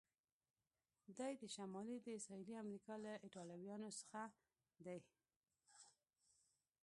دی 1.17 1.33
د 1.41 1.43
شمالي 1.55 1.97
که 2.03 2.09
د 2.13 2.17
سهیلي 2.27 2.55
امریکا 2.63 2.93
له 3.03 3.11
ایټالویانو 3.25 3.89
څخه 3.99 4.21
دی؟ 4.85 4.99